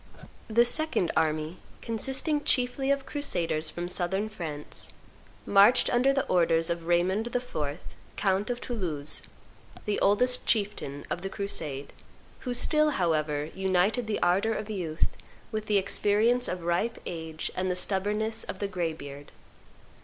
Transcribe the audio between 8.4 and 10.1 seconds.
of Toulouse, the